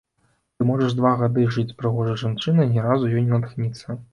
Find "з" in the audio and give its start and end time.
1.73-1.77